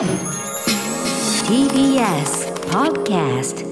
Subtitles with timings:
[0.00, 0.08] TBS
[2.70, 3.66] Podcast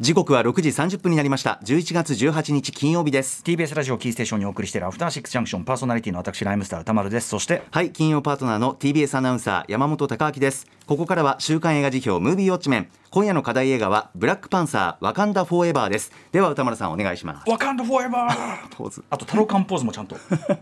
[0.00, 1.60] 時刻は6時30分になりました。
[1.62, 3.42] 11月18日金曜日です。
[3.44, 7.28] TBS ラジオキーステーションにお送りしているアフターシックスジャンクションパーソナリティの私ライムスター歌丸です。
[7.28, 10.66] そしてはい金曜パートナーの TBS アナウンサー山本貴明です。
[10.86, 12.88] ここからは週刊映画辞表ムービーウォッチメン。
[13.10, 16.10] 今夜の課題映画はブラックパンサーワカンダフォーエバーです。
[16.32, 17.50] では歌丸さんお願いします。
[17.50, 18.68] ワカンダフォーエバー。
[18.74, 19.04] ポーズ。
[19.10, 20.16] あとタロカンポーズもちゃんと。
[20.16, 20.58] Junction.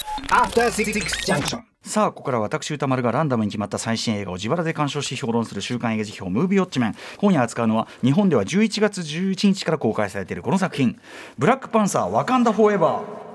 [1.82, 6.94] さあここからは私歌丸がランダムに決まった最新映画を自腹で鑑賞し評論する週刊映画辞表ムービーウォッチメン。
[7.18, 10.98] 今夜扱うのは日本では11月11日から公開されているこの作品。
[11.38, 13.26] ブラックパンサーワカンダフォーエバー。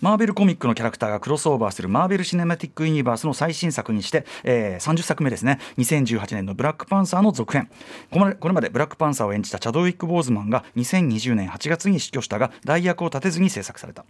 [0.00, 5.58] マーベルコミックのキャラクターがクロスオーバーするマーベル・シネマティック・ユニバースの最新作にして、えー30作目ですね。
[5.76, 7.68] 2018年のブラックパンサーの続編。
[8.10, 14.04] これまでこれまでブラックパンサーを演じたチャドウィック・ボーズマンが2020年8月に死去したが代役を立てずに制作された。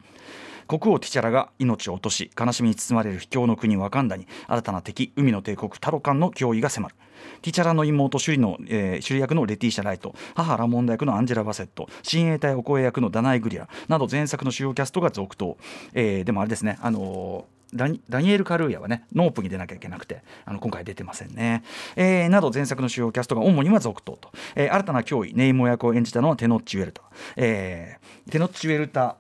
[0.69, 6.95] 国王ティチャラが命を落とし悲しみに包まれる秘境の国ワカンダに新たな敵海の帝国タロカンの脅威が迫る。
[7.43, 15.57] ティチャラの妹シュリの、えー、シュリ役のレティーシャ・ライト母ラモンダ役のアンジェラ・バセット親衛隊オコエ役のダナイ・グリラなど前作の主要キャストが続投、
[15.95, 21.63] えーでもあれですねあのーダニダニエル・カルーヤはねノープに出なきゃいけなくてあの今回出てませんね、
[21.97, 27.03] えーなど前作の主要キャストが主には続投と、えー新たな脅威ネイモ役を演じたのはテノッチ・ウェルタ、
[27.37, 29.17] えーテノッチ・ウェルタ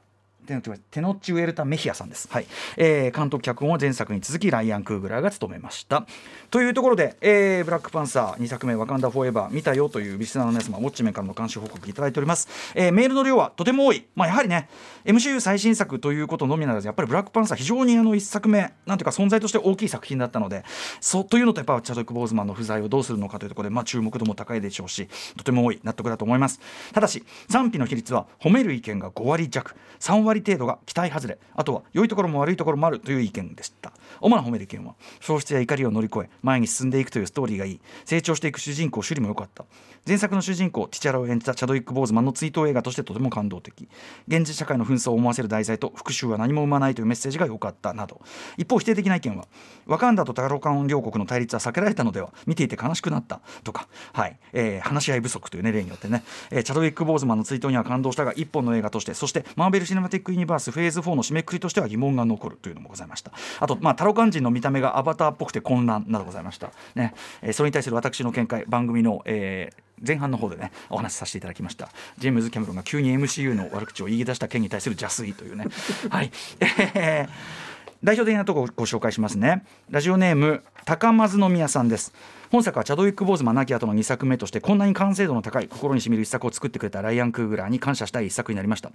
[0.48, 2.46] テノッチ・ウェルタ・メヒアさんです、はい。
[2.77, 6.06] えー監督脚本は前作に続きライアン・クーグラーが務めました。
[6.50, 14.69] というところで、えーブラックパンサー2作目「ワカンダ・フォーエバー」見たよというリスナーの皆様ウォッチメンからの監視報告いただいております、えーメールの量はとても多い、まあ、やはりね
[15.04, 20.64] MCU 最新作ということのみならずやっぱりブラックパンサー非常にあの1作目なんていうか存在として大きい作品だったので
[21.00, 26.60] そうというのとやっぱチャドック・ボーズマンの不在をどうするのかというところで、まあ、注目度も高いでしょうしとても多い納得だと思います。
[26.92, 29.74] ただし賛否の比率は褒める意見が5割弱。
[30.00, 33.92] 3割程度が期待外れあとは良いところも悪いところもあるという意見でした。
[34.20, 37.80] 主な褒める意見は喪失や怒りを乗り越え前に進んでいくというストーリーがいい。
[38.05, 39.64] 成長していく主人公首里も良かった。
[40.06, 43.88] 前作の主人公ティチャラを演じたチャドウィック・ボーズマンの追悼映画としてとても感動的。
[44.26, 48.20] 現実社会の紛争を思わせる題材と復讐は何も生まないというメッセージが良かったなど。
[48.56, 49.47] 一方否定的な意見は
[49.87, 54.38] ワカンダとタロカン両国の対立は避けられたのでは見ていて悲しくなったとか、はい。
[54.53, 63.32] えー話し合い不足という、ね、例によってね、えーチャドウィック・ボーズマンの追悼には感動したが一本の映画としてそしてマーベル・シネマティック・ユニバースフェーズ4の締めくくりとしては疑問が残るというのもございました。
[63.60, 67.14] あと、まあ、ロカン人の見た目がアバターっぽくて混乱などございました、ね。
[67.42, 71.88] えーそれに対する私の見解番組の、えー前半の方でねお話しさせていただきました。
[72.18, 75.66] ジェームズ・キャメロンが急に MCU の悪口を言い出した件に対する邪推というね。
[76.08, 76.30] はい、
[76.60, 77.28] えー
[78.04, 79.64] 代表的なところをご紹介しますね。
[79.91, 82.14] ラジオネーム高松宮さんです
[82.50, 88.91] 本作はチャドウィック・ボーズマン亡き後の2作目としてこんなに完成度の高い心にしみる一作を作ってくれたライアン・クーグラーに感謝したい一作になりました。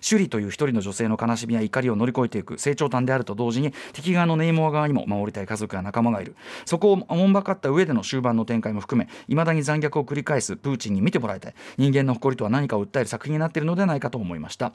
[0.00, 6.36] シュリという一人の女性の悲しみや怒りを乗り越えていく成長端であると同時に敵側のネイモア側にも守りたい家族や仲間がいる。
[6.64, 11.54] そこをおもんばかった上での終盤の展開も含め未だに残虐を繰り返すプーチンに見てもらいたい。
[11.78, 14.72] 人間の誇りとは何かを訴える作品になっているのではないかと思いました。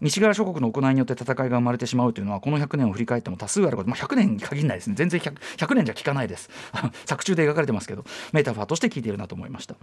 [0.00, 4.96] 西側諸国の行いによって戦いが生まれてしまうというのはこの100年を振り返っても多数あること、まあ、100年に限らないですね。
[4.96, 6.50] 全然 100, 100年じゃ聞かないです。
[7.06, 9.76] 作中で描かれてますけどメタファーとして聞いているなと思いました。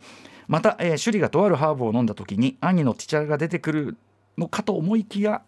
[0.48, 3.98] また、えー、シュリがとあるハーブを飲んだ時に兄のティチャラが出てくる
[4.38, 5.42] のかと思いきや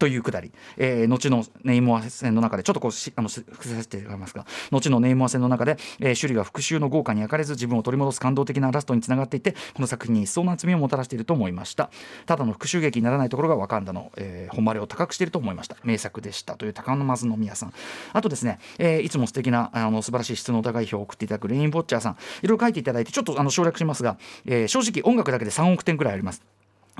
[0.00, 4.46] というくだり、えー後のネイモア戦の中でちょっとこうあの伏せさせていただきますが。
[4.70, 11.90] 後のネイモア戦の中で、えー、シュリが復讐の豪華に焼かれず自分を取り戻す感動的なラストにつながっていてこの作品に一層の厚みをもたらしていると思いました。
[12.24, 15.76] ただの復讐劇にならないところがワカンダの、えー、誉れを高くしていると思いました。
[15.84, 17.72] 名作でしたという高松宮さん。
[18.12, 22.16] あとですね、えーいつも素敵なあの素晴らしい質の高い票を送っていただくレインボッチャーさん。
[22.42, 24.16] いろいろ書いていただいてちょっとあの省略しますが、
[24.46, 26.42] えー正直音楽だけで3億点くらいあります。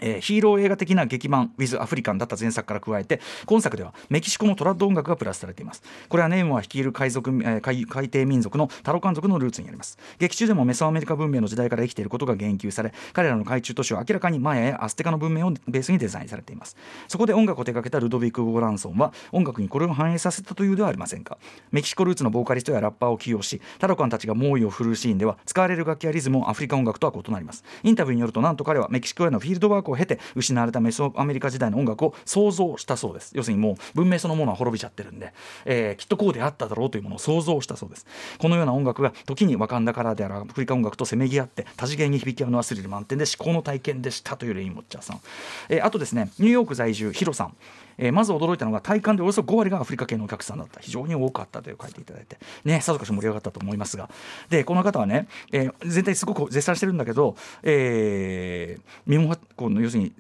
[0.00, 5.82] えーヒーロー映画的な劇版 With アフリカンだった前作から加えて今作ではメキシコのトラッド音楽がプラスされています。
[6.08, 9.98] これはネームは率いる海賊、えー海海底民族のタロカン族のルーツにあります。
[10.18, 16.76] 劇中でもメソアメリカ文明の時代から生きていることが言及され彼らの海中都市は明らかにマヤやアステカの文明をベースにデザインされています。
[17.08, 21.38] そこで音楽を手掛けたルドビック・ゴーランソンは音楽にこれを反映させたというではありませんか。
[21.70, 27.64] メキシコルーツのボーカリストやラッパーを起用しタロカンたちが猛威を振るうシーンでは使われる楽器やリズムもアフリカ音楽とは異なります。
[27.82, 33.32] インタビューによるとなんと彼はメキシコへのフィールドワークを経て失われたメソアメリカ時代の音楽を想像したそうです。
[33.34, 35.32] 要するにもう文明そのものは滅びちゃってるんで、
[35.64, 38.06] えーきっとこうであっただろうというものを想像したそうです。
[38.38, 45.20] このような音楽が時にわかんだからであるアフリカ音楽とせめぎ合って多次元に響き合うのはスリル満点で至高の体験でしたというレインモッチャーさん、
[45.68, 47.56] えーあとですねニューヨーク在住ヒロさん。
[48.02, 50.80] えーまず驚いたのが体感でおよそ5割がアフリカ系のお客さんだった。
[50.80, 52.38] 非常に多かったという書いていただいて。
[52.64, 54.10] ねさぞかし盛り上がったと思いますが。
[54.48, 60.12] でこの方はね、えー全体すごく絶賛してるんだけど、えー、身もこの要するに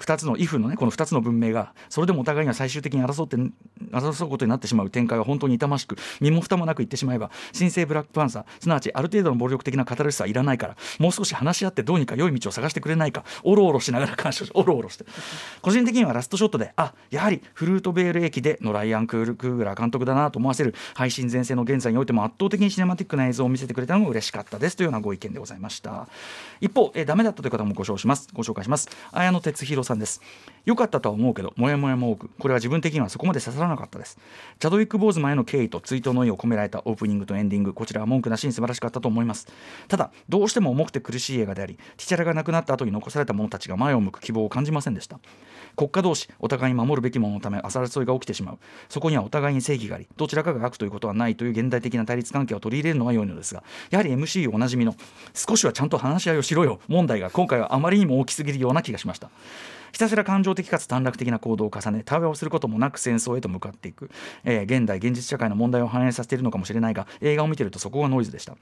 [0.00, 3.36] 2つのイフのねこの2つの文明がそれでもお互いには最終的に争って
[3.92, 15.04] 争うことになってしまう展開は本当に痛ましく身も蓋もなく言ってしまえば新生ブラックパンサーすなわちある程度の暴力的なカタルシスはいらないからもう少し話し合ってどうにか良い道を探してくれないかおろおろしながら鑑賞し おろおろして。
[15.62, 26.08] 個人的にはラストショットであやはりフルートベール駅でのライアン・クールクーグラー監督だなと思わせる配信前世の現在においても圧倒的にシネマティックな映像を見せてくれたのが嬉しかったですというようなご意見でございました。
[26.60, 28.28] 一方、え、ダメだったという方もご紹介します。
[28.32, 28.88] ご紹介します。
[29.12, 30.20] 綾野哲弘さんです。
[30.66, 34.18] 良かったとは思うけどもやもやも多くこれは自分的にはそこまで刺さらなかったです。
[34.58, 39.48] チャドウィック・ボーズマンへの敬意と追悼の意を込められたオープニングとエンディングこちらは文句なしに素晴らしかったと思います。
[39.88, 45.18] ただどうしても重くて苦しい映画でありティチャラが亡くなった後に残された者たちが前を向く希望を感じませんでした。
[45.76, 48.58] 国家同士お互いに守るべきもののため争いが起きてしまう。
[48.88, 54.94] そこにはお互いに正義がありどちらかが悪ということはないという現代的な対立関係を取り入れるのが良いのですがやはり MC おなじみの
[55.34, 56.80] 少しはちゃんと話し合いをしろよ。
[56.88, 59.30] 問題が今回はあまりにも大きすぎるような気がしました。
[59.92, 64.10] ひたすら感情的かつ短絡的な行動を重ね対話をすることもなく戦争へと向かっていく、
[64.44, 68.56] えー、現代現実社会の問題を反映させているのかもしれないが映画を見てるとそこがノイズでした。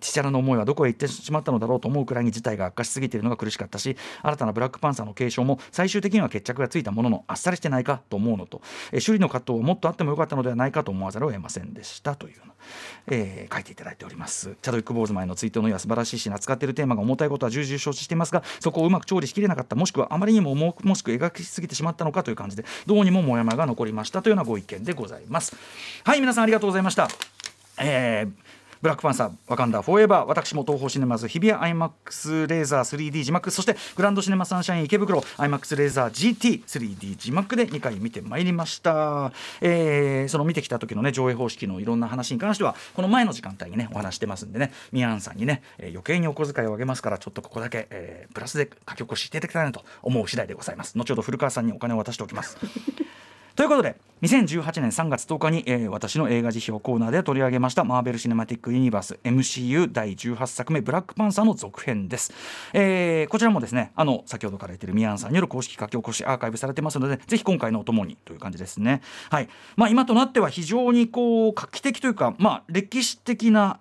[0.00, 8.62] 父親の思いはどこへ行ってしまったのだろうと思うくらいに事態が悪化しすぎているのが苦しかったし新たなブラックパンサーの継承も最終的には決着がついたもののあっさりしてないかと思うのと、
[8.92, 12.40] えー、首里の葛藤はもっとあってもよかったのではないかと思わざるを得ませんでしたという
[13.08, 14.56] えー、書いていただいております。
[14.62, 25.56] チャドウィック・ボーズマンのツイートのようは素晴らしいし扱っているテーマが重たいことは重々承知していますがそこをうまく調理しきれなかったもしくはあまりにも重もしく描きすぎてしまったのかという感じでどうにもモヤモヤが残りましたというようなご意見でございます。
[26.04, 27.08] はい皆さんありがとうございました。
[27.78, 28.49] えー
[28.82, 39.32] ブラックパンサー、ワカンダー、フォーエバー、私も東宝シネマズ、日比谷 IMAX レーザー 3D 字幕、そしてグランドシネマサンシャイン池袋、IMAX レーザー GT3D 字幕で2回見てまいりました。
[39.60, 50.96] えー、その見てきた時のね、上映方式のいろんな話に関しては、この前の時間帯にね、お話してますんでね、ミアンさんにね、えー、余計にお小遣いをあげますから、ちょっとここだけ、えー、プラスで書き起こしていただきたいなと思う次第でございます。
[50.96, 52.56] 後ほど古川さんにお金を渡しておきます。
[53.56, 62.32] ということで2018年3月10日に、えー、私の映画辞表コーナーで取り上げましたマーベル・シネマティック・ユニバース MCU 第18作目「ブラックパンサー」の続編です、
[62.74, 69.00] えー、こちらもですねあの先ほどから言ってるミアンさんによる公式書き起こしアーカイブされてますのでぜひ今回のお供にという感じですね。
[69.30, 69.48] はい。
[69.76, 73.78] まあ今となっては非常にこう画期的というかまあ歴史的な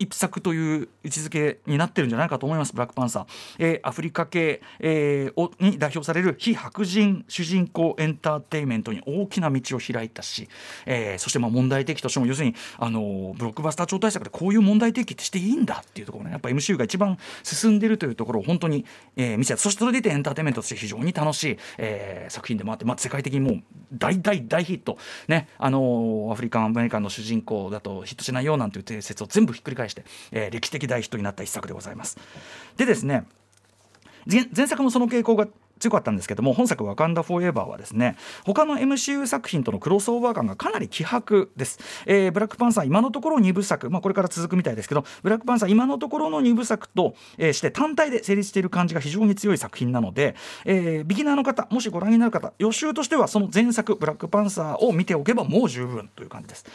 [0.00, 3.26] 一作という位置づけになってるんじゃないかと思いますブラックパンサー、
[3.58, 10.48] えー、アフリカ系、えー、に代表される非白人主人公エンターテインメントに大きな道を開いたし、
[10.86, 16.30] えー、そしてまあ問題提起としても要するにあのブロックバスター超大作でこういう問題提起ってしていいんだっていうところね。
[16.30, 18.86] やっぱ MCU が一番進んでるというところを本当に、
[19.16, 19.60] えー、見せた。
[19.60, 23.62] そしてそれでいてエンターテインメントとして非常に楽しい、えー、作品でもあって、まあ、世界的にもう
[23.92, 24.96] 大大大ヒット。
[25.28, 25.48] ね。
[25.58, 32.18] あのアフリカンアメリカンの主人公だとヒットしないよなんていう定説を全部ひっくり返して、えー、歴史的大ヒットになった一作でございます。
[32.76, 33.24] でですね
[34.26, 35.48] 前作もその傾向が
[35.80, 56.66] 強かったんですけども本作「ワカンダ・フォーエバー」はですね他の MCU 作品とのクロスオーバー感がかなり希薄です、えー、ブラックパンサー今のところ2部作、まあ、これから続くみたいですけどブラックパンサー今のところの2部作と、えー、して単体で成立している感じが非常に強い作品なので、えー、ビギナーの方もしご覧になる方予習としてはその前作「ブラックパンサー」を見ておけばもう十分という感じです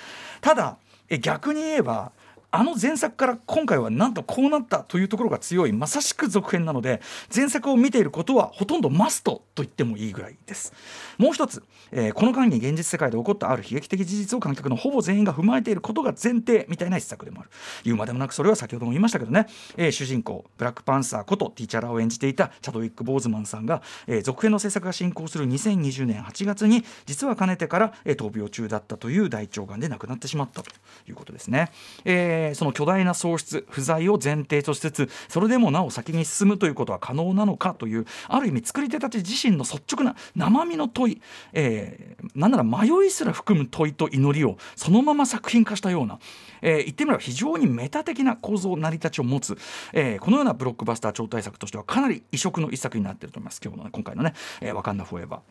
[0.42, 0.78] ただ
[1.10, 2.12] え逆に言えば
[2.52, 7.02] あの前作から今回はなんとこうなったというところが強いまさしく続編なので
[7.34, 10.74] 前作を見ていることはほとんどマストと言ってもいいぐらいです。
[11.18, 17.50] もう一つ、えー、この間に現実世界で起こったある悲劇的事実を観客のほぼ全員が踏まえていることが前提みたいな一作でもある。
[17.84, 30.72] 言うまでもなくそれは先ほども言いましたけどね、えー、主人公ブラックパンサーことティーチャラを演じていたチャドウィック・ボーズマンさんが、えー、続編の制作が進行する2020年8月に実はかねてから、え、闘病中だったという大腸がんで亡くなってしまったと
[31.08, 31.72] いうことですね、
[32.04, 41.22] えー、その巨大な喪失不在を前提としつつそれでもなお先に進むということは可能なのかというある意味作り手たち自身の率直な生身の問い、
[41.54, 46.20] えー、なんなら迷いすら含む問いと祈りをそのまま作品化したような、
[46.62, 49.58] えー、言ってみれば非常にメタ的な構造成り立ちを持つ、
[49.94, 55.42] えー、このようなブロックバスター超大作としてはかなり異色の一作になっていると思います今日の、ね、今回のね「えー、わかんなフォーエバー」。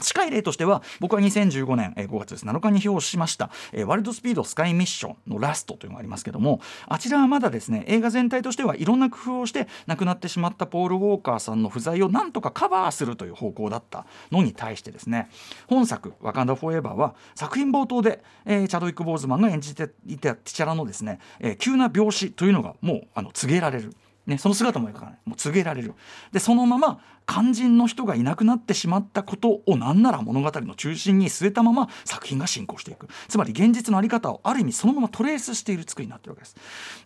[0.00, 3.50] 近い例としては僕は2015年5月7日に表しました
[3.86, 15.28] 「ワールドスピードスカイミッション」のラストというのがありますけどもあちらはまだですね映画全体としてはいろんな工夫をして亡くなってしまったポール・ウォーカーさんの不在をなんとかカバーするという方向だったのに対してですね
[15.68, 23.94] 本作「ワカンダ・フォーエバー」は作品冒頭で、えー、チャドウィック・ボーズマンが演じていたティチャラのですね、えー、急な病死というのがもうあの告げられる。
[24.26, 25.18] ね、その姿も描かない。
[25.26, 25.94] もう告げられる。
[26.32, 33.08] でそのまま肝心の人がいなくなってしまったことを何なら物語の中心に据えたまま作品が進行していく。
[33.28, 36.56] つまり現実の在り方をある意味そのままトレースしている作りになってるわけです。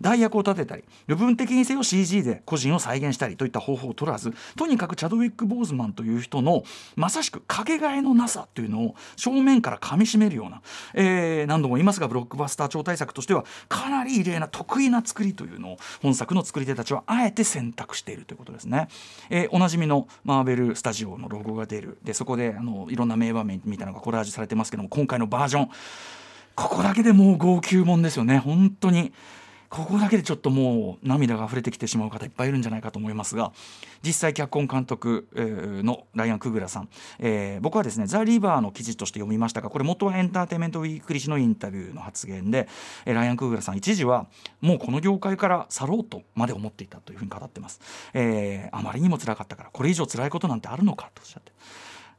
[0.01, 6.65] 代役を立てたり部分的にせよ CG で個人を再現したりといった方法を取らずとにかくチャドウィック・ボーズマンという人の
[6.97, 10.63] まさしくかけがえのなさというのを正面からかみしめるような、
[10.95, 18.89] えー、何度も言いますがブロックバスター超大作としてはかなり異例な得意な作りというのを本作の作り手たちはあえて選択しているということですね、
[19.31, 21.99] えー、おなじみのマーベルスタジオのロゴが出る。
[22.03, 25.69] でそこであのいろんな名場面みたいなのがコラージュされてますけども今回のバージョン
[26.55, 28.39] ここだけでもう号泣もんですよね。
[28.39, 29.13] 本当に。
[29.69, 33.53] ここだけでちょっともう涙が溢れてきてしまう方いっぱいいるんじゃないかと思いますが
[34.03, 42.69] 実際脚本監督のライアン・クグラさん、えー、僕はですねザ・リバーの記事として読みましたがこれ元はエンターテインメントウィークリ誌のインタビューの発言で、
[43.05, 44.27] えー、ライアン・クグラさん一時は
[44.61, 47.81] もうこの業界から去ろうとまで思っていたというふうに語ってます、
[48.15, 51.53] えー、あまりにも辛かったからこれ以上辛いことなんてあるのかとおっしゃって。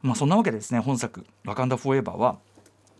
[0.01, 2.37] まあそんなわけでですね本作「ワカンダ・フォーエバー」は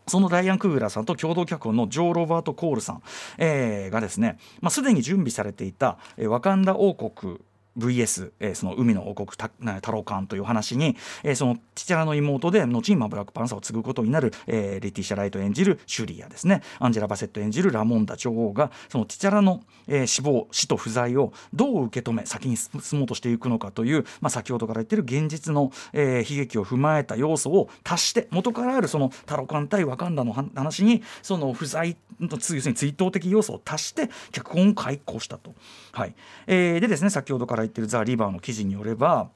[0.10, 3.02] そのダイアン・クーラーさんと共同脚本のジョー・ロバート・コールさん、
[3.38, 7.40] えー、がですね、まあ、すでに準備されていた、えー、ワカンダ王国
[7.80, 9.50] VS、えー、その海の王国タ
[9.82, 35.54] タロカンという話に、えー、そのティチャラの妹で後にまブラックパンサーを継ぐことになる、えー、レティシャ・ライト演じるシュリアですねアンジェラ・バセット演じるラモンダ女王がそのティチャラの、えー、死亡死と不在をどう受け止め先に進もうとしていくのかという、まあ、先ほどから言ってる現実の、えー、悲劇を踏まえた要素を足して元からあるそのタロカン対ワカンダの話にその不在の要するに追悼的要素を足して脚本を開講したと。
[35.92, 36.16] はい
[36.48, 39.30] えー、でですね先ほどから言ってるザ・リバーの記事によれば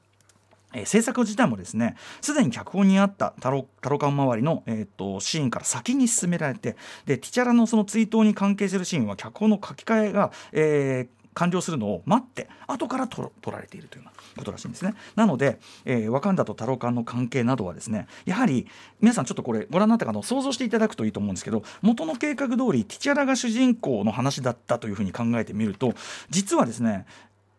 [0.74, 6.76] えー、制作自体もですねすでに脚本にあったタロタロカン周りの、えーと、シーンから先に進められて
[7.06, 14.94] でティチャラのその追悼に関係するシーンは脚本の書き換えが、えー、完了するのを待って後から取られているというようなことらしいんですね。
[15.14, 18.66] なので、えー、ワカンダとタロカンの関係などはですねやはり
[19.00, 25.94] 皆さんちょっとこれご覧になった方想像していただくといいと思うんですけど元の計画通りティチャラが主人公の話だったというふうに考えてみると
[26.30, 27.06] 実はですね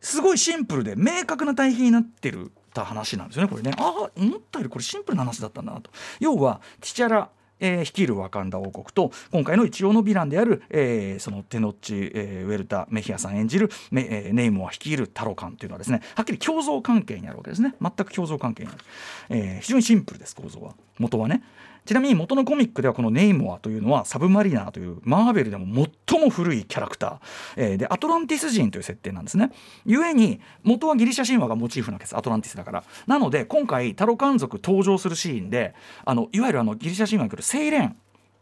[0.02, 3.72] すごいシンプルで明確な対比になってるた話なんですよねこれね。
[3.78, 5.90] ああ思ったよりこれシンプルな話だったんだなと。
[6.20, 17.76] 要はティチャラえー、率いるワカンダ王国と今回の一応のヴィランである、えー、そのテノッチ、えー、ウェルタ・メヒアさん演じるメ、えー、ネイモア率いるタロカンというのはですねはっきり共存関係にあるわけですね。
[17.82, 18.78] 全く共存関係にある、
[19.30, 20.76] えー、非常にシンプルです構造は。
[21.00, 21.44] 元はね。
[21.86, 27.20] ちなみに元のコミックではこのネイモアというのはサブマリナーというマーベルでも最も古いキャラクター、
[27.58, 29.52] えー、でアトランティス人という設定なんですね。
[29.86, 32.18] 故に元はギリシャ神話がモチーフなわけです。
[32.18, 32.84] アトランティスだから。
[33.06, 37.96] なので今回タロカン族登場するシーンであのいわゆるあのギリシャ神話に来る精錬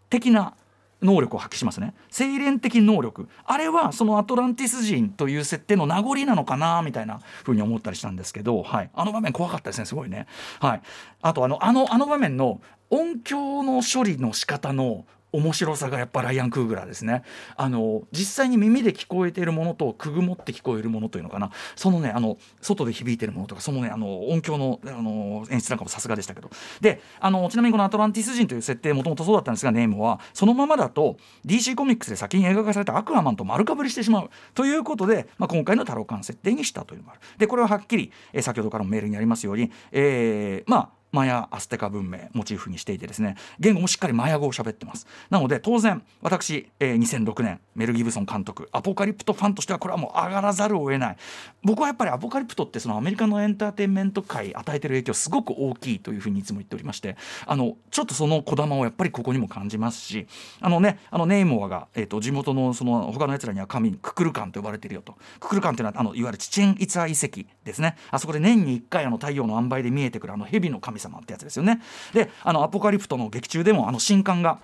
[0.10, 0.55] 的な
[1.01, 1.93] 能力を発揮しますね。
[2.10, 3.27] 精錬的能力。
[3.43, 10.27] あれはそのアトランティス人という設定の名残なのかなみたいなふうに思ったりしたんですけど、はい、あの場面怖かったですねすごいね、
[10.62, 10.81] はい、
[11.22, 17.23] あとあのあのあの場面の音響の処理の仕方の面白さがやっぱライアン・クーグラーですね。
[17.57, 21.51] あの実際に耳で聞こえているものとくぐもって聞こえるものというのかな。
[21.75, 26.49] そのねあの外で響いてるものとかそのねあの音響のあの演出なんかもさすがでしたけど。
[26.81, 37.21] であのちなみにこのアトランティス人という設定もともとそうだったんですがネームはそのままだと DC コミックスで先に映画化されたアクアマンと丸かぶりしてしまうということで、まあ、今回のタロカン設定にしたというのがある。
[37.37, 45.08] でこれははっきり、え、先ほどからもメールにありますように、えー、まあマヤ・アステカ文明モチーフにしていてですね言語もしっかりマヤ語を喋ってます。
[45.29, 51.17] なので当然私、えー、2006年メル・ギブソン監督アポカリプトファンとしてはこれはもう上がらざるを得ない。
[51.63, 57.15] 僕はやっぱりアポカリプトってそのアメリカのエンターテインメント界与えてる影響すごく大きいというふうにいつも言っておりまして
[57.46, 60.27] あのちょっとそのこだまをやっぱりここにも感じますし
[60.60, 65.15] あのねあのネイモアが、えーと、地元のその他のやつらには神ククルカンと呼ばれてるよと。
[65.39, 67.98] ククルカンっていうのはあのいわゆるチチェン・イツァ遺跡ですね。
[68.12, 71.81] あそこで年に1回あの太陽の塩梅で見えてくるあの蛇の神様ってやつですよね。
[72.13, 74.60] であのアポカリプトの劇中でもあの新刊が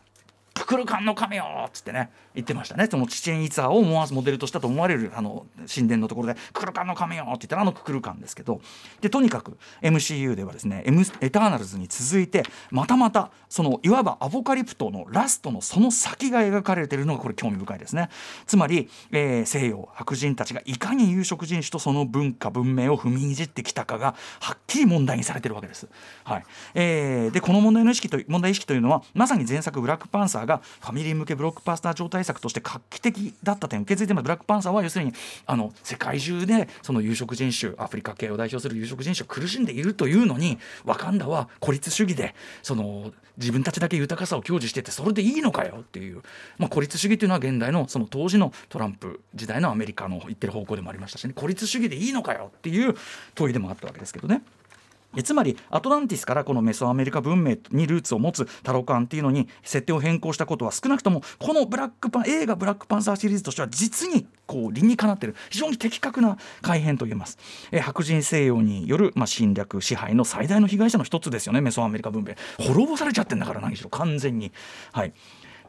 [0.69, 2.87] クルカンの神よっつってね言ってましたね。
[2.91, 8.61] そのチチェン・イツァーを思わずモデルとしたと思われるあの神殿のところで「クルカンの神よ」って言ったらあのククルカンですけど
[9.01, 10.83] でとにかく MCU ではですね
[11.21, 18.09] 「エターナルズ」に続いてまたまたそのいわばアポカリプトのラストのその先が描かれているのがこれ興味深いですね。
[18.45, 25.87] つまり、えー、西洋白人たちがいかに有色人種とその文化文明を踏みにじってきたかがはっきり問題にされてるわけです。
[26.25, 26.43] はい。
[26.75, 35.13] えー、でこの問題の意識と問題意識というのはまさに前作「ブラックパンサー」がファミリー向けブロックパスター超大作として画期的だった点を受け継いでますブラックパンサーは要するに
[35.45, 46.21] あの世界中でその有色人種アフリカ系を代表する有色人種苦しんでいるというのにワカンダは孤立主義でその自分たちだけ豊かさを享受しててそれでいいのかよっていう、
[46.57, 52.95] まあ、孤立主義というのは現代のその当時のトランプ時代のアメリカの言ってる方向でもありましたしね孤立主義でいいのかよっていう
[53.35, 54.41] 問いでもあったわけですけどね。
[55.15, 67.37] えつまりアトランティスからこのメソアメリカ文明にルーツを持つタロカンっていうのに設定を変更したことは少なくともこのブラックパン映画「ブラックパンサー」シリーズとしては実にこう理にかなってる非常に的確な改変と言えます、
[67.71, 72.35] え白人西洋による、まあ、侵略支配の最大の被害者の一つですよねメソアメリカ文明。
[72.65, 73.89] 滅ぼされちゃってんだから何しろ。
[73.89, 74.51] 完全に。
[74.91, 75.13] はい。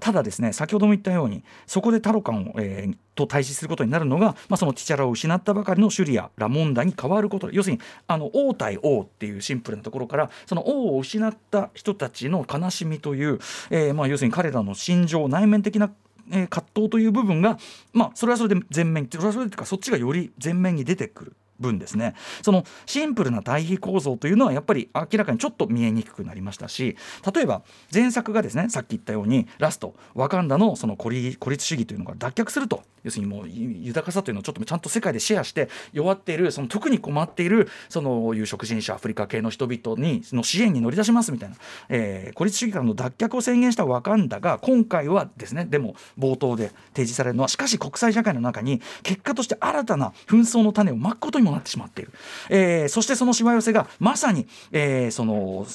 [0.01, 13.39] ただですね先ほども言ったようにそこでタロカンを、えー、と対峙することになるのが、まあ、そのティチャラを失ったばかりのシュリア・ラモンダに変わること要するにあの王対王っていうシンプルなところからその王を失った人たちの悲しみという、
[13.71, 15.93] えー、まあ要するに彼らの心情内面的な
[16.33, 17.59] え葛藤という部分が、
[17.93, 21.37] まあ、それはそれで前面それはそれでかそっちがより前面に出てくる。
[21.61, 22.15] 分ですね。
[22.43, 26.97] そのシンプルな対比構造というのはやっぱり明らかにちょっと見えにくくなりましたし
[27.35, 27.63] 例えば
[27.93, 41.57] 前作がですねさっき言ったようにラストワカンダのその孤立主義というのが脱却すると要するにもう豊かさというのをちょっとちゃんと世界でシェアして弱っているその特に困っているその有色人種アフリカ系の人々にの支援に乗り出しますみたいな、
[41.89, 52.13] えー、孤立主義からの脱却を宣言したワカンダが今回はですねでも冒頭で提示されるのはしかし国際社会の中に結果として新たな紛争の種をまくことにもなってしまっている、
[52.49, 55.67] えー、そしてそのしわ寄せがまさに、えー、その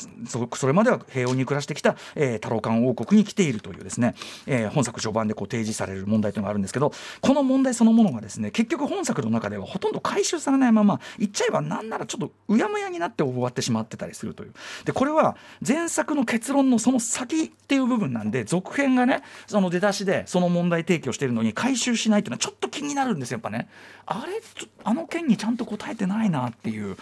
[0.55, 4.15] それまでは平穏に暮らしてきた、えー、太郎冠王国に来ているというですね、
[4.47, 6.91] えー、本作序盤でこう提示される問題というのがあるんですけど
[7.21, 14.53] この問題そのものがですね結局本作の中ではほとんど回収されないまま言っちゃえばなんならちょっとうやむやになって終わってしまってたりするという。
[14.85, 23.67] でこれは前作の結論のその先っていう部分なんで続編がねその出だしでその問題提起をしているのに回収しないというのはちょっと気になるんですよやっぱね。
[24.05, 24.41] あれ
[24.83, 26.97] あの件にちゃんと答えてないなっていう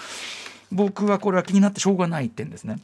[0.72, 2.80] 僕はこれは気になってしょうがないってんですね。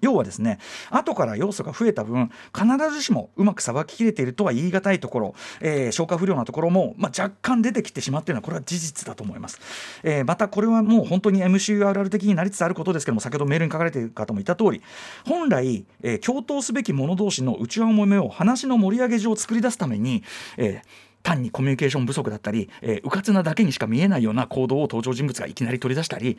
[0.00, 0.58] 要はですね
[0.90, 9.60] 後から要素が増えた分必ずしもうまくさばききれているとは言い難いところ、えー、消化不良なところも、まあ、若干出てきてしまっているのはこれは事実だと思います、
[10.02, 14.82] えー、またこれはもう本当に MCURR 的になりつつあることですけども先ほどメールに書かれている方もいた通り
[15.26, 20.22] 本来、えー、共闘すべき者同士の内輪もめを話の盛り上げ上を作り出すために、
[20.58, 26.38] えー単にコミュニケーション不足だったり、えー、うかつなだけにしか見えないような行動を登場人物がいきなり取り出したり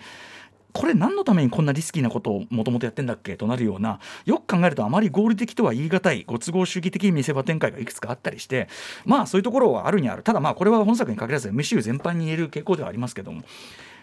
[0.75, 8.67] これ何のためにこんなリスキーなことをもともとやってんだっけとなるようなよく考えるとあまり合理的とは言い難いご都合主義的見せ場展開がいくつかあったりして
[9.05, 10.21] まあそういうところはあるにある。
[10.21, 13.43] ただまあこれは本作に限らず MCU 全般に言える傾向ではありますけども。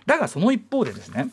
[0.07, 1.29] だがその一方でですね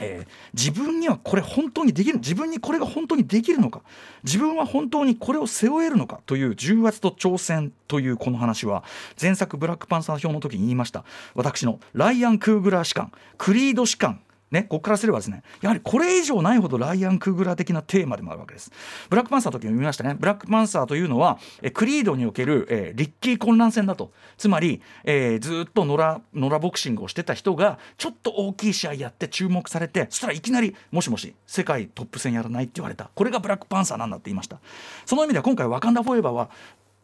[0.00, 3.82] えー、自分にはこれ本当にできる自分にこれが本当にできるのか
[4.24, 8.82] 自分は本当にこれを背負えるのかという重圧と挑戦というこの話は
[9.20, 11.04] 前作「ブラックパンサー表」の時に言いました。
[11.34, 18.72] 私のライアン・クーグラー士官クリード士官ね、ここからすればですねやはりこれ以上ないほどライアン・クーグラー的なテーマでもあるわけです。
[19.08, 20.16] ブラックパンサーの時も見ましたね。
[20.18, 24.12] ブラックパンサーというのはえクリードにおける、えー、リッキー混乱戦だと。
[24.36, 33.10] つまり、えー、ずっと野良野良ボクシングをしてた人がちょっと大きい試合やって注目されてそしたらいきなりもしもし世界トップ戦やらないって言われた。
[33.14, 34.58] これがブラックパンサーなんだって言いました。
[35.06, 36.50] その意味では今回ワカンダ・フォーエバーは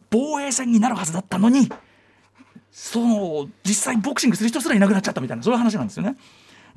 [0.09, 1.69] 防衛戦になるはずだったのに
[2.71, 6.15] その実際ボクシングする人すらいなくなっちゃったみたいなそういう話なんですよね。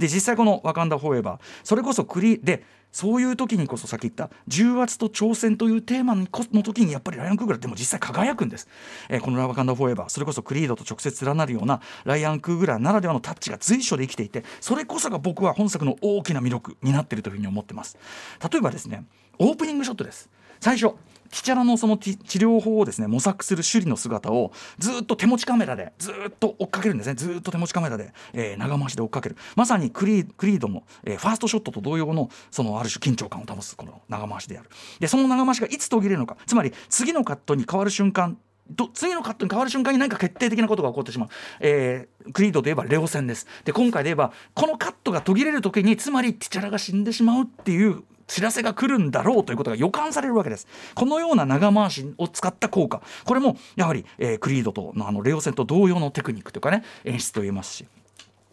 [0.00, 8.66] で実際この「ワカンダ・フォーエバー」それこそクリでそういう時にこそさっき言った重圧と挑戦というテーマの時にやっぱりライアン・クーグラーでも実際輝くんです、
[9.08, 17.98] えー、この「ラワカンダ・フォーエバー」それこそクリードと直接連なるようなライアン・クーグラーならではのタッチが随所で生きていてそれこそが僕は本作の大きな魅力になっているというふうに思ってます。
[18.50, 19.04] 例えばですね
[19.38, 20.28] オープニングショットです。
[20.60, 20.94] 最初
[21.30, 27.14] ティチャラのその治療法をですね模索する首里の姿をずっと手持ちカメラでずっと追っかけるんですね。
[27.14, 29.36] ずっと手持ちカメラで、えー、長回しで追っかける。
[29.56, 34.70] まさにクリードの、えー、ファーストショットと同様のそのある種緊張感を保つこの長回しである。
[34.98, 36.36] でその長回しがいつ途切れるのか。
[36.46, 38.36] つまり次のカットに変わる瞬間
[38.94, 41.28] 次のカットに変わる瞬間に何か決定的なことが起こってしまう、
[41.60, 43.46] えー、クリードといえばレオ戦です。
[43.64, 50.68] で今回で言えばこのカットが途切れる時につまりティチャラが死んでしまうっていう知らせが来るんだろうということが予感されるわけです。
[50.94, 53.02] このような長回しを使った効果。
[53.24, 57.86] これもやはり、えー、クリードとのあのレオ戦と同様のテクニックというかね演出と言えますし。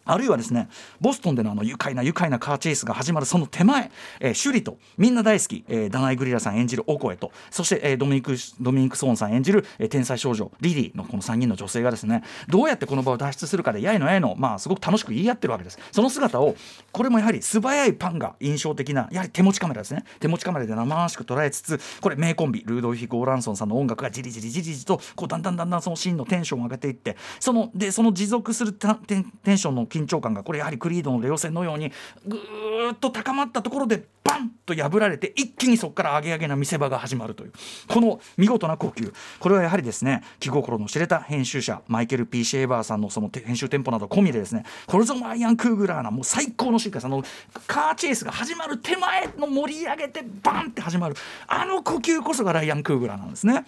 [0.08, 0.68] あるいはですね
[1.00, 3.90] ボストンでのあの愉快な愉快なカーチェイスが始まるその手前、
[4.20, 15.78] えー、シュリとみんな大好き、えー、ダナイ・グリラさん演じるオコエとそして、えー、ドミニクドミニク・ソーンさん演じる、えー、天才少女リリーのこの3人の女性がですねどうやってこの場を脱出するかでやいのやいの、まあ、すごく楽しく言い合ってるわけです。
[15.92, 16.56] その姿を
[16.92, 20.04] これもやはり素早いパンが印象的なやはり手持ちカメラですね。
[20.20, 31.92] 手持ちカメラで生々しく捉えつつこれ名コンビルードウィヒ・ゴーランソンさんの音楽がじりじりじりじりとこうだんだんだんだんそのシーンのテンションを上げていってそのでその持続するテンテンションの緊張感がこれやはりクリードのレオ戦のように
[32.26, 37.52] ぐーっと高まったところでバンと破られて一気にそこからアゲアゲな見せ場が始まるという。
[37.88, 47.22] この見事な呼吸これはやはりですね気心の知れた編集者マイケル・ P・ シェーバーさんのその編集テンポなど込みでですねこれぞマイアン・クーグラーなもう最高のシーンかあの
[47.66, 51.14] カーチェイスが始まる手前の盛り上げてバンって始まる。
[51.46, 53.64] あの呼吸こそがライアン・クーグラーなんですね。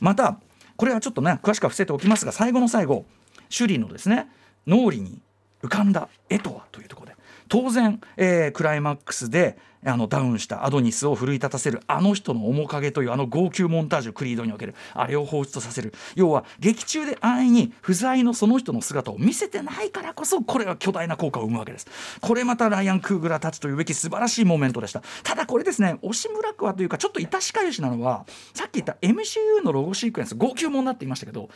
[0.00, 0.38] また
[0.76, 3.04] これはちょっとね詳しくは伏せておきますが最後の最後
[3.50, 4.28] 首里のですね
[4.66, 5.20] 脳裏に
[5.62, 6.64] 浮かんだ絵とは？
[6.72, 7.16] というところで。
[7.48, 15.94] 当然、えー、クライマックスであのダウンしたアドニスを奮い立たせるあの人の面影というあの号泣モンタージュクリードにおけるあれを放出させる。
[16.14, 21.86] 要は劇中で安易に不在のその人の姿を見せてないからこそこれは巨大な効果を生むわけです。
[22.20, 25.02] これまたライアン・クーグラたちというべき素晴らしいモーメントでした。
[25.22, 31.48] ただこれですね押村区はというかちょっと致しかゆしなのはさっき言った MCU のロゴシークエンス号泣もになっていましたけど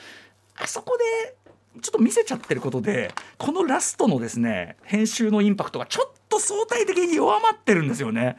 [0.56, 1.36] あそこで
[1.80, 8.37] ちょっと見せちゃってることでこのラストのですね編集のインパクトがちょっと相対的に弱まってるんですよね。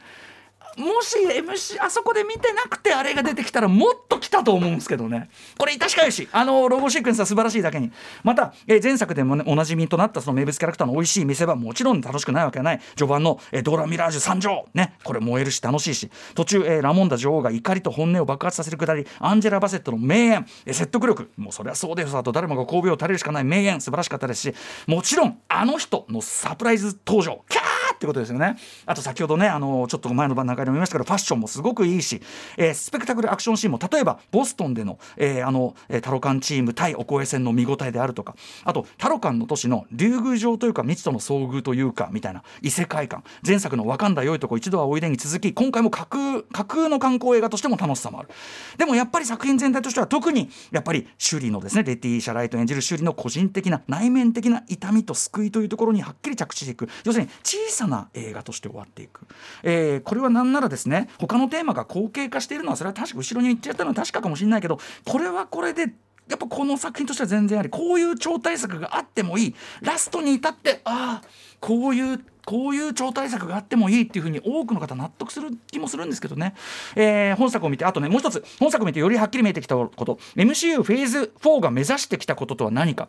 [0.76, 5.30] もし MC あそこで見てなくてあれが出てきたらもっと来たと思うんですけどね。
[5.58, 7.92] これ確かにしあのロゴシークエンスは素晴らしいだけに。
[8.22, 12.80] また、えー、前作でも、ね、おなじみとなったその名物キャラクターの美味しい見せ場もちろん楽しくないわけない。
[12.96, 16.10] 序盤の、えー、ドラミラージュ参上ねこれ燃えるし楽しいし。
[16.34, 21.30] 途中、えー、ラモンダ女王が怒りと本音を爆発させるくだりアンジェラ・バセットの名言、えー、説得力。
[21.36, 24.54] もうそれはそうですと誰もが神戸を垂れるしかない名言素晴らしかったですし。
[24.86, 27.44] もちろんあの人のサプライズ登場。
[27.48, 27.64] キャー
[28.04, 28.56] ってことですよね。
[28.86, 32.20] あと先ほどねあのちょっと前の晩中でも見ましたけどファッションもすごくいいし、
[32.56, 48.28] えー、スペクタクルアクションシーンも例えばボストンでの,、えー、あのタロカンチーム対お声戦の見応えであるとかあとタロカンの都市の竜宮城というか未知との遭遇というかみたいな異世界観前作の「わかんだ良いとこ一度はおいで」に続き今回も架空架空の観光映画としても楽しさもある。
[48.76, 56.88] でもやっぱり作品全体としては特にやっぱり首里のですねレティー・シャライト演じる首里の個人的な内面的な痛みと救いというところにはっきり着地していく。
[57.04, 59.26] 要するに小さなな映画として終わっていく、
[59.62, 65.94] えー、これは何ならですね他のテーマが後継化しているのはそれは確か後ろに言っちゃったのは確かかもしれないけどこれはこれで
[66.28, 69.54] やっぱこの作品としては全然ありこういう超大作があってもいい。
[69.82, 71.28] ラストに至ってああ
[71.60, 76.54] こういうこういう超大作があってもいいっていうふうに多くの方納得する気もするんですけどね、
[76.96, 78.42] えー、本作を見てあとねもう一つ。
[78.58, 80.18] 本作を見てよりはっきり見えてきたこと。
[80.34, 83.08] MCU フェーズ4が目指してきたこととは何か。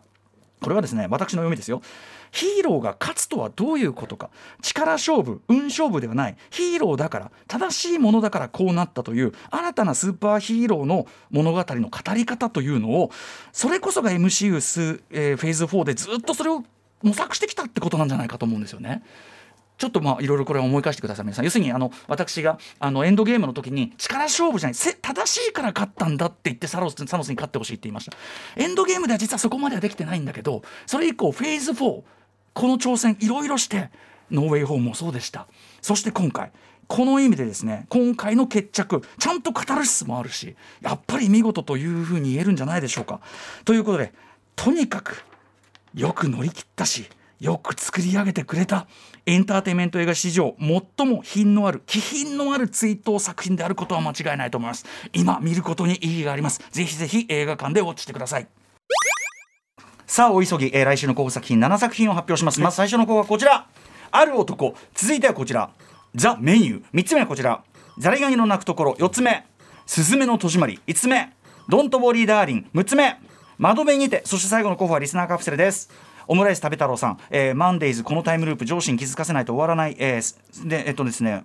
[0.60, 1.82] これはですね私の読みですよ。
[2.32, 4.30] ヒーローが勝つとはどういうことか。
[4.62, 6.36] 力勝負運勝負ではない。
[6.50, 13.10] ヒーローだから正しいものだからこうなったという新たなスーパーヒーローの物語の語り方というのを
[13.52, 16.64] それこそが MCU ス、えー、フェーズ4でずっとそれを
[17.02, 19.02] 模索してきたってことなんじゃないかと思うんですよね。
[19.78, 21.44] ちょっとまあいろいろこれ思い返してください皆さん。
[21.44, 24.76] 要するにあの私があのエンドゲームの時に力勝負じゃない。
[24.76, 28.16] 正しいから勝ったんだって言ってサロスサノスに勝ってほしいって言いました。
[28.56, 32.02] エンドゲームでは実はそこまではできてないんだけどそれ以降フェーズ4
[32.54, 33.90] この挑戦いろいろして
[34.30, 35.46] ノーウェイホームもそうでした。
[35.82, 36.52] そして今回
[36.88, 43.20] この意味でですね今回の決着ちゃんとカタルシスもあるしやっぱり見事というふうに言えるんじゃないでしょうか。
[43.64, 44.12] ということで
[44.54, 45.24] とにかく
[45.94, 47.08] よく乗り切ったし
[47.40, 48.86] よく作り上げてくれた
[49.26, 54.86] エンターテインメント映画史上最も品のある気品のある追悼作品であることは間違いないと思います。
[55.12, 56.62] 今見ることに意義があります。
[56.70, 58.46] ぜひぜひ映画館でウォッチしてください。
[60.06, 62.60] さあお急ぎ、えー、来週の候補作品7作品を発表します。
[62.60, 63.66] まず最初の候補はこちら。
[64.12, 64.74] ある男。
[64.94, 65.70] 続いてはこちら。
[66.14, 66.84] ザ・メニュー。
[66.94, 67.62] 3つ目はこちら。
[67.98, 68.92] ザリガニの鳴くところ。
[68.94, 69.44] 4つ目。
[69.84, 70.80] すずめの戸締まり。
[70.86, 71.32] 5つ目。
[71.68, 73.18] ドントウォーリーダーリン6つ目。
[73.58, 74.22] 窓辺にて。
[74.24, 75.90] そして最後の候補はリスナーカプセルです
[76.28, 81.44] オムライス食べ太郎さん、えー、 MONDAYS このタイムループ上司に気づかせないと終わらない、えー、でえっとですね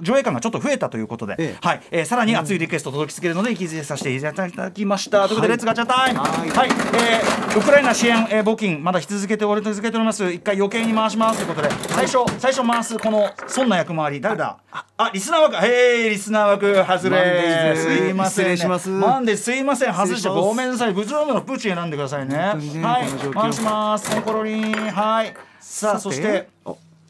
[0.00, 6.20] 上映感がちょっと増えたということで、ええ、はい、えー、さらに熱いリクエスト届き続けるので継続させていただきました、はい、ということで、レッツガチャタイム。
[6.20, 10.30] はい、はい、えー、ウクライナ支援、えー、募金まだ引き続けており続けております。
[10.30, 11.70] 一回余計に回しますということで。
[11.88, 14.58] 最初最初回すこのそんな役回り誰だ？
[14.96, 15.56] あリスナー枠。
[15.56, 17.74] へえリスナー枠外れ。
[17.76, 18.08] す。
[18.08, 18.88] いません、ね、失礼します。
[18.88, 19.94] マンデーすいません。
[19.94, 20.92] 外してごめんなさい。
[20.92, 22.36] 仏像のプーチン選んでくださいね。
[22.36, 23.34] はい。
[23.34, 25.34] 回しますコンコロリンはい。
[25.60, 26.48] さあそして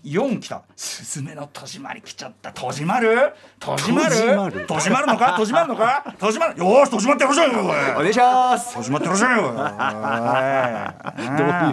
[0.05, 0.63] 4来た。
[0.77, 2.53] すずめの戸締まり来ちゃった。
[2.53, 3.33] 戸締まる？
[3.59, 4.09] 戸締ま
[4.49, 4.67] る？
[4.67, 5.07] 戸締まる？
[5.07, 5.37] のか？
[5.37, 6.15] 戸締まるのか？
[6.19, 6.59] 戸締まる？
[6.59, 7.53] よーし戸締まってらっしゃい。
[7.53, 8.75] よお願いします。
[8.75, 9.37] 戸締まってらっしゃい。
[9.37, 9.53] よ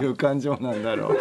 [0.00, 1.10] どういう感情なんだろう。
[1.12, 1.18] うん。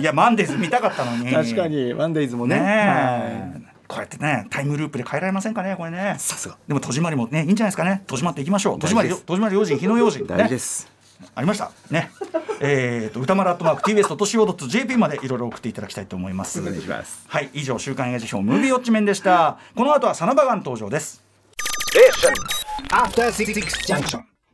[0.00, 1.32] いやマンデーズ見たかったのに。
[1.32, 2.58] 確かにワンデイズもね。
[2.58, 6.14] ねえ、こうやってねタイムループで変えられませんかねこれね。
[6.18, 6.56] さすが。
[6.66, 8.02] でも戸締まりもねいいんじゃないですかね。
[8.06, 8.78] 戸締まっていきましょう。
[8.78, 10.26] 戸締まり戸締まり用心日の用心。
[10.26, 10.88] 大事です、
[11.34, 11.70] ありました？
[11.90, 12.10] ね。
[12.60, 16.60] えーと歌丸アットマーク TBS.CO.JP までいろいろ送っていただきたいと思います。
[16.60, 17.24] お願いします。
[17.28, 19.58] はい以上週刊映画辞表ムービーウォッチメンでした。
[19.74, 21.22] この後はサナバガン登場です。
[22.90, 23.52] After Six
[23.86, 24.33] Junction.